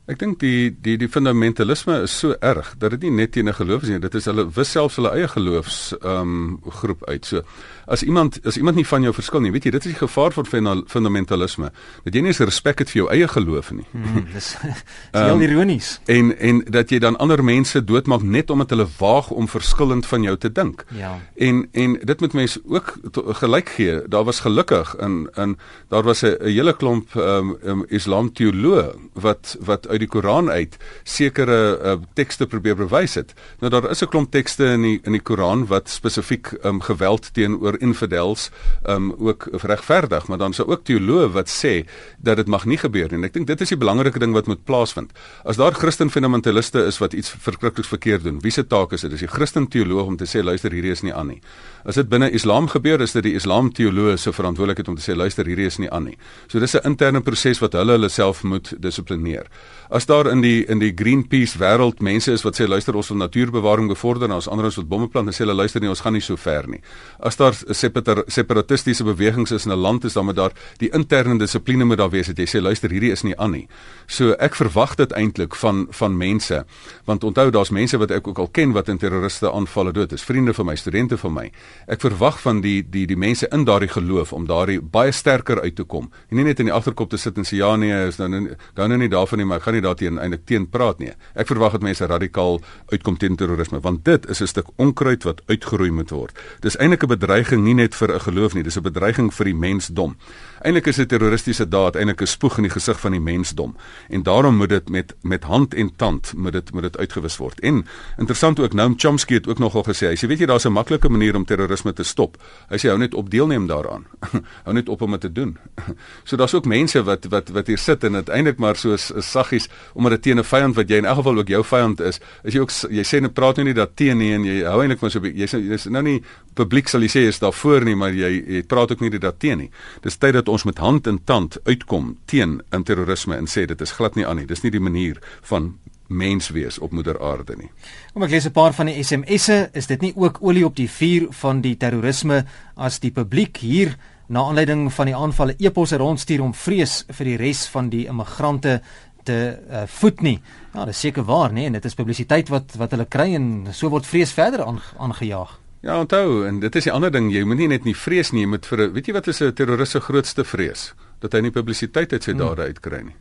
[0.04, 3.56] Ek dink die die die fundamentalisme is so erg dat dit nie net teen 'n
[3.56, 7.26] geloof is nie, dit is hulle wis selfs hulle eie geloofs ehm um, groep uit.
[7.26, 7.42] So
[7.88, 10.32] as iemand as iemand nie van jou verskil nie, weet jy, dit is die gevaar
[10.32, 10.46] van
[10.88, 11.72] fundamentalisme.
[12.04, 13.86] Dat jy nie eens respek het vir jou eie geloof nie.
[13.92, 14.58] Hmm, dis
[15.12, 16.00] heel um, ironies.
[16.06, 20.24] En en dat jy dan ander mense doodmaak net omdat hulle waag om verskillend van
[20.24, 20.84] jou te dink.
[20.92, 21.20] Ja.
[21.36, 22.98] En en dit moet mense ook
[23.40, 24.02] gelyk gee.
[24.08, 28.92] Daar was gelukkig in in daar was 'n hele klomp ehm um, um, Islam teoloë
[29.14, 30.78] wat wat uit die Koran uit
[31.08, 33.34] sekere uh, tekste probeer bewys het.
[33.62, 37.34] Nou daar is 'n klomp tekste in die in die Koran wat spesifiek um, geweld
[37.34, 38.50] teenoor infidels
[38.90, 41.86] um ook regverdig, maar dan sou ook teoloë wat sê
[42.18, 43.18] dat dit mag nie gebeur nie.
[43.18, 45.12] En ek dink dit is die belangrike ding wat moet plaasvind.
[45.44, 49.12] As daar Christen fundamentaliste is wat iets verskrikliks verkeerd doen, wie se taak is dit?
[49.12, 51.42] Dis die Christen teoloog om te sê luister hierdie is nie aan nie.
[51.86, 55.16] As dit binne Islam gebeur, is dit die Islam teoloë se verantwoordelikheid om te sê
[55.16, 56.18] luister hierdie is nie aan nie.
[56.48, 59.48] So dis 'n interne proses wat hulle hulle self moet dissiplineer
[59.94, 63.20] as daar in die in die Greenpeace wêreld mense is wat sê luister ons wil
[63.22, 66.02] natuurbewaring bevorder en ons ander ons wil bomme plant en sê hulle luister nie ons
[66.02, 66.80] gaan nie so ver nie.
[67.22, 71.86] As daar separatistiese bewegings is in 'n land is dan met daar die interne dissipline
[71.86, 73.68] moet daar wees dat jy sê luister hierdie is nie aan nie.
[74.08, 76.66] So ek verwag dit eintlik van van mense
[77.06, 80.24] want onthou daar's mense wat ek ook al ken wat in terroriste aanvalle dood is.
[80.24, 81.52] Vriende van my, studente van my.
[81.88, 85.76] Ek verwag van die die die mense in daardie geloof om daardie baie sterker uit
[85.76, 86.12] te kom.
[86.30, 88.88] En nie net in die agterkop te sit en sê ja nee, is nou nou
[88.88, 91.12] nou nie daarvan nie, maar ek gaan nie daarteen eintlik teen praat nie.
[91.36, 95.42] Ek verwag dat mense radikaal uitkom teen terrorisme want dit is 'n stuk onkruid wat
[95.48, 96.34] uitgeroei moet word.
[96.62, 99.56] Dis eintlik 'n bedreiging nie net vir 'n geloof nie, dis 'n bedreiging vir die
[99.56, 100.16] mensdom.
[100.64, 103.76] Eintlik is dit 'n terroristiese daad, eintlik 'n spoeg in die gesig van die mensdom.
[104.10, 107.60] En daarom moet dit met met hand en tand moet dit moet dit uitgewis word.
[107.60, 107.86] En
[108.18, 111.10] interessant ook Noam Chomsky het ook nogal gesê, hy sê weet jy daar's 'n maklike
[111.10, 112.38] manier om terrorisme te stop.
[112.70, 114.06] Hy sê hou net op deelneem daaraan.
[114.64, 115.58] hou net op om dit te doen.
[116.24, 120.12] so daar's ook mense wat wat wat hier sit en uiteindelik maar soos saggies omdat
[120.12, 122.60] dit teen 'n vyand wat jy in elk geval ook jou vyand is, is jy
[122.60, 125.12] ook jy sê net praat nou nie dat teen nie en jy hou eintlik maar
[125.12, 126.24] so jy sê dis nou nie
[126.56, 129.40] publiek sal jy sê is daar voor nie, maar jy jy praat ook nie dat
[129.40, 129.72] teen nie.
[130.02, 133.82] Dis tyd dat ons met hand in tand uitkom teen in terrorisme en sê dit
[133.82, 134.46] is glad nie aan nie.
[134.46, 135.74] Dis nie die manier van
[136.08, 137.70] mens wees op moeder aarde nie.
[138.14, 140.90] Kom ek lees 'n paar van die SMS'e, is dit nie ook olie op die
[140.90, 146.42] vuur van die terrorisme as die publiek hier na aanleiding van die aanvalle eposse rondstuur
[146.42, 148.82] om vrees vir die res van die immigrante
[149.24, 150.42] te uh, voed nie.
[150.74, 153.90] Ja, dis seker waar, nê, en dit is publisiteit wat wat hulle kry en so
[153.90, 154.66] word vrees verder
[154.98, 155.63] aangejaag.
[155.84, 158.46] Ja, onthou, en dit is die ander ding, jy moet nie net nie vrees nie,
[158.46, 160.94] jy moet vir weet jy wat is 'n terroris se grootste vrees?
[161.20, 162.40] Dat hy nie publisiteit uit sy hmm.
[162.40, 163.16] dade uitkry nie.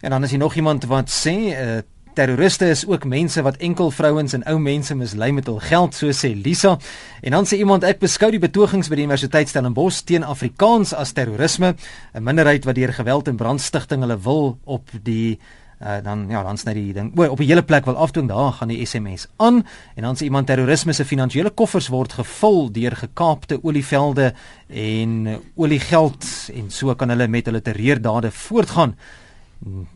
[0.00, 1.80] En dan is hier nog iemand wat sê uh,
[2.14, 6.10] Terroriste is ook mense wat enkel vrouens en ou mense mislei met hul geld, so
[6.10, 6.78] sê Lisa.
[7.22, 11.12] En dan sê iemand ek beskou die betogings by die Universiteit Stellenbosch teen Afrikaans as
[11.12, 11.76] terrorisme,
[12.14, 15.38] 'n minderheid wat deur geweld en brandstigting hulle wil op die
[15.82, 18.52] uh, dan ja, dan sny die ding o, op 'n hele plek wil afdwing, daar
[18.52, 22.96] gaan die SMS aan en dan sê iemand terrorisme se finansiële koffers word gevul deur
[22.96, 24.34] gekaapte olievelde
[24.68, 28.94] en oliegeld en so kan hulle met hulle terreurdade voortgaan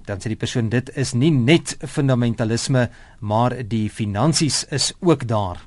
[0.04, 2.88] dan sê die persoon dit is nie net fundamentalisme
[3.24, 5.62] maar die finansies is ook daar.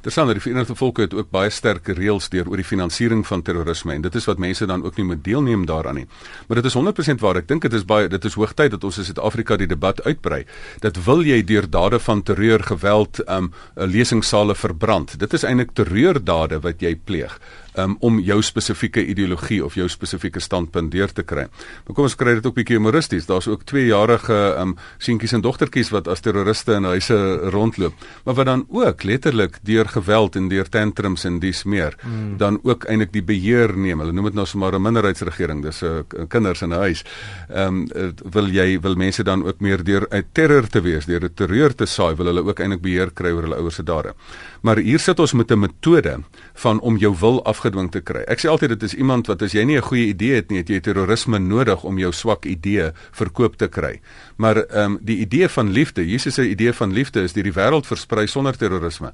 [0.00, 3.92] Terwyl die Verenigde Volke het ook baie sterk reëls deur oor die finansiering van terrorisme
[3.92, 6.06] en dit is wat mense dan ook nie moet deelneem daaraan nie.
[6.48, 7.36] Maar dit is 100% waar.
[7.36, 10.46] Ek dink dit is baie dit is hoogtyd dat ons in Suid-Afrika die debat uitbrei.
[10.80, 15.18] Dat wil jy deur dade van terreur, geweld, um lesingsale verbrand.
[15.20, 17.36] Dit is eintlik terreurdade wat jy pleeg
[17.76, 21.46] um, om jou spesifieke ideologie of jou spesifieke standpunt deur te kry.
[21.86, 23.26] Maar kom ons kry dit ook bietjie humoristies.
[23.26, 27.18] Daar's ook tweejarige um, seentjies en dogtertjies wat as terroriste in huise
[27.54, 32.36] rondloop, maar wat dan ook letterlik deur geweld en deur tantrums en dis meer mm.
[32.38, 34.00] dan ook eintlik die beheer neem.
[34.00, 35.62] Hulle noem dit nou sommer 'n minderheidsregering.
[35.62, 37.04] Dis 'n uh, kinders in 'n huis.
[37.48, 41.24] Ehm um, wil jy wil mense dan ook meer deur uit terror te wees, deur
[41.24, 44.14] 'n terreur te saai, wil hulle ook eintlik beheer kry oor hulle ouers se dade.
[44.60, 46.20] Maar hier sit ons met 'n metode
[46.54, 48.20] van om jou wil afgedwing te kry.
[48.26, 50.58] Ek sê altyd dit is iemand wat as jy nie 'n goeie idee het nie,
[50.58, 54.00] het jy terrorisme nodig om jou swak idee verkoop te kry.
[54.36, 57.52] Maar ehm um, die idee van liefde, Jesus se idee van liefde is deur die
[57.52, 59.12] wêreld versprei sonder terrorisme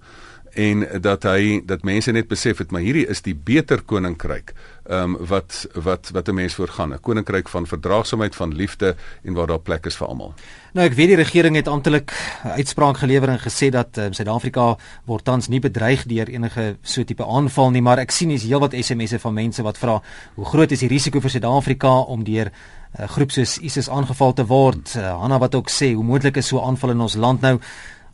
[0.57, 4.55] en dat hy dat mense net besef het maar hierdie is die beter koninkryk
[4.87, 9.35] ehm um, wat wat wat 'n mens voorgaan 'n koninkryk van verdraagsaamheid van liefde en
[9.35, 10.35] waar daar plek is vir almal.
[10.73, 15.25] Nou ek weet die regering het amptelik uitspraak gelewer en gesê dat um, Suid-Afrika word
[15.25, 19.19] tans nie bedreig deur enige so tipe aanval nie, maar ek sien hier's heelwat SMS'e
[19.19, 20.03] van mense wat vra
[20.35, 22.53] hoe groot is die risiko vir Suid-Afrika om deur 'n
[22.99, 24.95] uh, eh, groep soos ISIS aangeval te word?
[24.97, 27.61] Uh, Hanna wat ook sê hoe moontlik is so 'n aanval in ons land nou?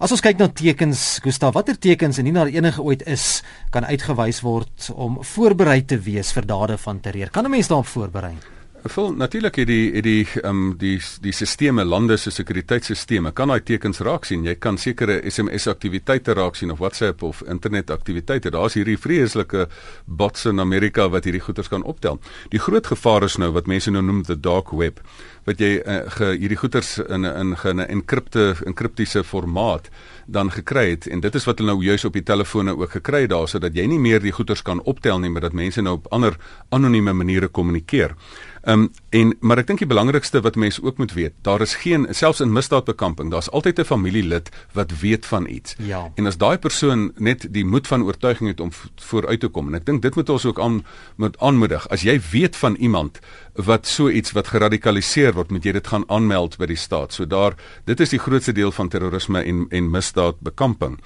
[0.03, 4.41] As ons kyk na tekens, Gustav, watter tekens indien daar enige ooit is, kan uitgewys
[4.43, 7.31] word om voorberei te wees vir dade van terreur?
[7.31, 8.35] Kan 'n mens daarop voorberei?
[8.83, 13.49] Vol natuurlik het die het die ehm um, die die sisteme lande se sekuriteitstelsels kan
[13.49, 14.45] daai tekens raak sien.
[14.45, 18.51] Jy kan sekere SMS aktiwiteite raak sien of WhatsApp of internet aktiwiteite.
[18.51, 19.69] Daar's hierdie vreeslike
[20.07, 22.19] bots in Amerika wat hierdie goeters kan optel.
[22.51, 25.01] Die groot gevaar is nou wat mense nou noem the dark web
[25.45, 29.91] wat jy uh, ge, hierdie goeters in 'n in 'n enkripte enkriptiese formaat
[30.27, 33.21] dan gekry het en dit is wat hulle nou juis op die telefone ook gekry
[33.21, 35.95] het daar sodat jy nie meer die goeters kan optel nie maar dat mense nou
[35.95, 36.37] op ander
[36.71, 38.15] anonieme maniere kommunikeer.
[38.63, 41.75] Ehm um, en maar ek dink die belangrikste wat mense ook moet weet, daar is
[41.75, 45.75] geen selfs in misdaadbekamping, daar's altyd 'n familielid wat weet van iets.
[45.79, 46.13] Ja.
[46.15, 49.75] En as daai persoon net die moed van oortuiging het om vooruit te kom en
[49.75, 50.85] ek dink dit moet ons ook aan
[51.17, 51.89] moet aanmoedig.
[51.89, 53.19] As jy weet van iemand
[53.55, 57.13] wat so iets wat geradikaliseer word, moet jy dit gaan aanmeld by die staat.
[57.13, 60.99] So daar dit is die grootste deel van terrorisme en en misdaadbekamping.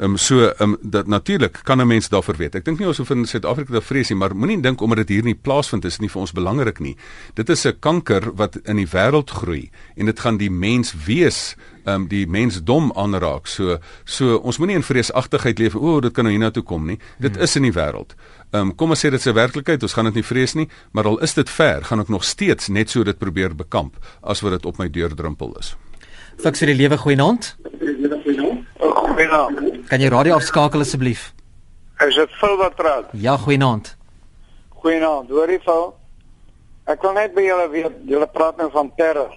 [0.00, 2.54] Ehm um, so ehm um, dat natuurlik kan 'n mens daarvoor weet.
[2.54, 5.08] Ek dink nie ons hoef in Suid-Afrika te vrees nie, maar moenie dink omdat dit
[5.08, 6.96] hier nie plaasvind is nie vir ons belangrik nie.
[7.34, 11.56] Dit is 'n kanker wat in die wêreld groei en dit gaan die mens wees
[11.84, 13.46] um, die mensdom aanraak.
[13.46, 15.76] So so ons moenie in vreesagtigheid leef.
[15.76, 16.98] O, oh, dit kan nou hiernatoe kom nie.
[17.18, 17.42] Dit hmm.
[17.42, 18.16] is in die wêreld.
[18.50, 19.82] Ehm um, kom ons sê dit is 'n werklikheid.
[19.82, 22.68] Ons gaan dit nie vrees nie, maar al is dit ver, gaan ek nog steeds
[22.68, 25.76] net so dit probeer bekamp as wat dit op my deurdrempel is.
[26.40, 27.56] Fiks vir die lewe goeienaand.
[28.80, 29.86] Goeienaand.
[29.88, 31.32] Kan jy radio afskakel asseblief?
[32.06, 33.08] Is dit Phil wat praat?
[33.12, 33.96] Ja, goeienaand.
[34.68, 35.28] Goeienaand.
[35.28, 35.94] Hoor jy Phil?
[36.88, 39.34] Ek wil net by julle weet, julle praat nou van terror.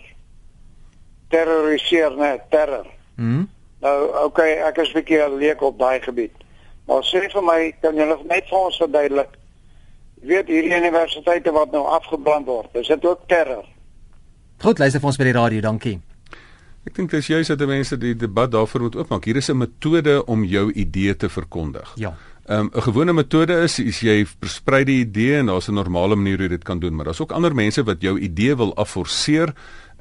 [1.33, 2.87] Terroriseer net, terror.
[3.17, 3.45] Mhm.
[3.83, 6.35] Nou, okay, ek is 'n bietjie leek op daai gebied.
[6.87, 9.29] Maar sê vir my, kan julle net vir ons verduidelik
[10.23, 13.65] weet hierdie universiteite wat nou afgebrand word, is dit ook terror?
[14.63, 15.97] Goed, luister vir ons by die radio, dankie.
[16.83, 19.25] Ek dink dis juist dat mense die debat daarvoor moet oopmaak.
[19.25, 21.91] Hier is 'n metode om jou idee te verkondig.
[21.95, 22.15] Ja.
[22.45, 26.15] Ehm, 'n um, gewone metode is as jy versprei die idee en daar's 'n normale
[26.15, 28.75] manier hoe jy dit kan doen, maar daar's ook ander mense wat jou idee wil
[28.75, 29.53] afforceer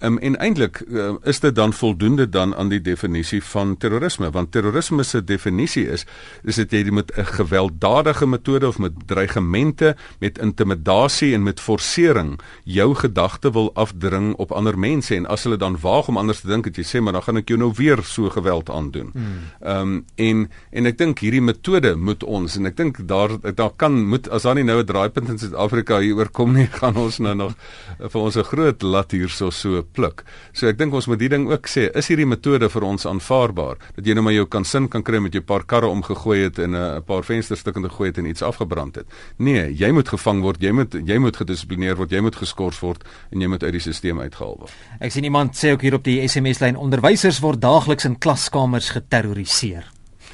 [0.02, 4.50] Um, en eintlik uh, is dit dan voldoende dan aan die definisie van terrorisme want
[4.50, 6.02] terrorisme se definisie is
[6.42, 12.40] is dit jy met 'n gewelddadige metode of met dreigemente met intimidasie en met forsering
[12.64, 16.48] jou gedagte wil afdring op ander mense en as hulle dan waag om anders te
[16.48, 19.10] dink het jy sê maar dan gaan ek jou nou weer so geweld aandoen.
[19.12, 19.38] Hmm.
[19.60, 23.72] Ehm um, en en ek dink hierdie metode moet ons en ek dink daar daar
[23.76, 27.18] kan moet as daar nie nou 'n draaipunt in Suid-Afrika hier oorkom nie gaan ons
[27.18, 27.54] nou nog
[27.98, 30.24] vir ons 'n groot lat hierso so pluk.
[30.52, 33.80] So ek dink ons moet die ding ook sê, is hierdie metode vir ons aanvaarbaar?
[33.96, 36.58] Dat jy nou maar jou kan sin kan kry met jou paar karre omgegooi het
[36.58, 39.06] en 'n paar vensterstukke gegooi het en iets afgebrand het.
[39.38, 43.04] Nee, jy moet gevang word, jy moet jy moet gedissiplineer word, jy moet geskort word
[43.30, 44.72] en jy moet uit die stelsel uitgehaal word.
[45.00, 48.90] Ek sien iemand sê ook hier op die SMS lyn onderwysers word daagliks in klaskamers
[48.90, 49.84] geterroriseer.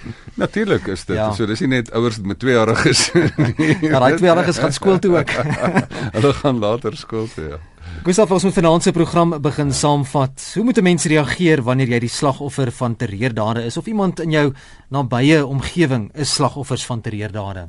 [0.43, 1.17] Natuurlik is dit.
[1.17, 1.31] Ja.
[1.35, 3.77] So dis nie net ouers met tweejariges nie.
[3.91, 5.33] Ja, daai tweejariges gaan skool toe ook.
[6.17, 7.61] Hulle gaan later skool toe, ja.
[8.05, 10.53] Gustav, ons moet vanaand se program begin saamvat.
[10.55, 14.31] Hoe moet 'n mens reageer wanneer jy die slagoffer van terreurdade is of iemand in
[14.31, 14.53] jou
[14.89, 17.69] nabye omgewing is slagoffers van terreurdade?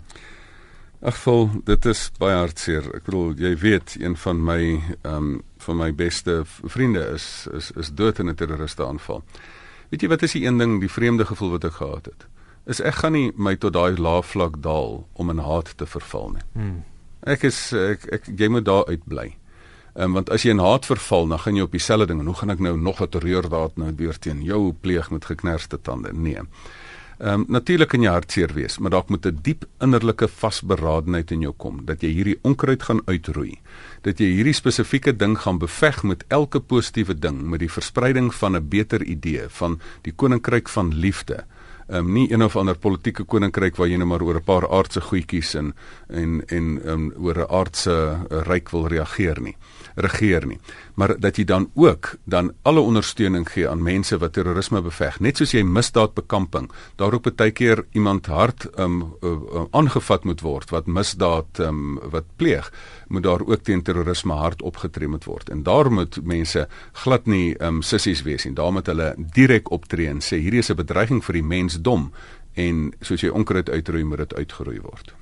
[1.02, 2.96] Ag vol, dit is baie hartseer.
[2.96, 7.72] Ek bedoel, jy weet, een van my ehm um, van my beste vriende is is
[7.72, 9.24] is dood in 'n terroriste aanval.
[9.90, 12.28] Weet jy wat is die een ding, die vreemde gevoel wat ek gehad het?
[12.70, 16.34] is ek gaan nie my tot daai lae vlak daal om in haat te verval
[16.36, 16.46] nie.
[16.54, 16.80] Hmm.
[17.28, 19.28] Ek is ek, ek jy moet daar uitbly.
[19.34, 19.39] Ehm
[19.96, 22.36] um, want as jy in haat verval, dan gaan jy op dieselfde ding en hoe
[22.36, 26.14] gaan ek nou nog 'n terreurdaad nou weer teen jou pleeg met geknerste tande?
[26.14, 26.42] Nee.
[27.20, 31.42] Ehm um, natuurlik kan jy hartseer wees, maar dalk moet 'n diep innerlike vasberadenheid in
[31.42, 33.60] jou kom dat jy hierdie onkruid gaan uitroei.
[34.02, 38.56] Dat jy hierdie spesifieke ding gaan beveg met elke positiewe ding, met die verspreiding van
[38.56, 41.44] 'n beter idee van die koninkryk van liefde.
[41.90, 44.70] Ehm um, nie een of ander politieke koninkryk waar jy net maar oor 'n paar
[44.70, 45.74] aardse goedjies en
[46.08, 49.58] en en um, oor 'n aardse uh, ryk wil reageer nie
[50.00, 50.60] regeer nie.
[50.96, 55.20] Maar dat jy dan ook dan alle ondersteuning gee aan mense wat terrorisme beveg.
[55.20, 56.70] Net soos jy misdaadbekamping.
[56.96, 59.16] Daar ook baie keer iemand hard um
[59.72, 62.72] aangevat uh, uh, moet word wat misdaad um wat pleeg
[63.10, 65.50] moet daar ook teen terrorisme hard opgetree moet word.
[65.50, 66.68] En daar moet mense
[67.04, 68.54] glad nie um sissies wees nie.
[68.54, 72.12] Daar moet hulle direk optree en sê hierdie is 'n bedreiging vir die mensdom.
[72.54, 75.14] En soos jy onkruid uitroei moet dit uitgeroei word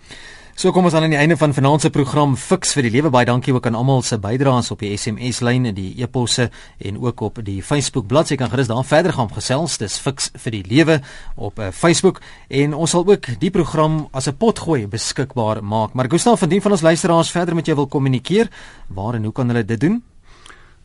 [0.57, 3.11] So kom ons aan aan die einde van vanaand se program Fix vir die lewe.
[3.13, 6.47] Baie dankie ook aan almal se bydraes op die SMS lyn en die e-posse
[6.81, 8.39] en ook op die Facebook bladsy.
[8.41, 9.77] Kan gerus daar verder gaan gesels.
[9.77, 10.97] Dis Fix vir die lewe
[11.35, 15.93] op uh, Facebook en ons sal ook die program as 'n potgooi beskikbaar maak.
[15.93, 18.49] Maar Gustav, van die van ons luisteraars verder met jou wil kommunikeer,
[18.87, 20.01] waar en hoe kan hulle dit doen?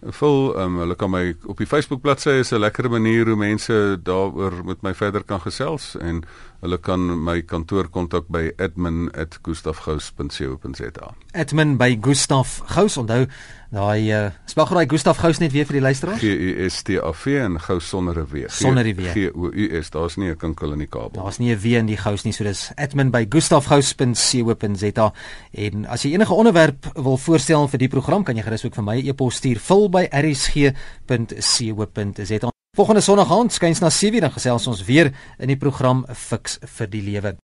[0.02, 4.00] Vul, um, hulle kan my op die Facebook bladsy is 'n lekker manier hoe mense
[4.02, 6.24] daaroor met my verder kan gesels en
[6.62, 11.06] Hulle kan my kantoor kontak by admin@gustafgous.co.za.
[11.34, 12.96] Admin by Gustaf Gous.
[12.96, 13.26] Onthou
[13.72, 16.20] daai uh, spel gou daai Gustaf Gous net weer vir die luisteraars.
[16.22, 18.46] G U S T A V en Gous sonder 'n W.
[18.46, 19.10] Sonder die W.
[19.10, 19.90] G O U S.
[19.90, 21.22] Daar's nie 'n kinkel in die kabel.
[21.22, 25.12] Daar's nie 'n W in die Gous nie, so dis admin by gustafgous.co.za.
[25.50, 28.84] En as jy enige onderwerp wil voorstel vir die program, kan jy gerus ook vir
[28.84, 30.72] my 'n e-pos stuur vul by rsg.co.za.
[32.72, 36.88] Volgende Sondag aand skuins na 7:00 dan gesels ons weer in die program Fix vir
[36.88, 37.36] die lewe.